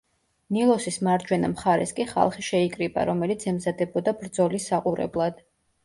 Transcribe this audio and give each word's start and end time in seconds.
ნილოსის 0.55 0.97
მარჯვენა 1.07 1.51
მხარეს 1.51 1.93
კი 2.01 2.07
ხალხი 2.15 2.47
შეიკრიბა, 2.49 3.07
რომელიც 3.13 3.49
ემზადებოდა 3.55 4.19
ბრძოლის 4.25 4.71
საყურებლად. 4.73 5.51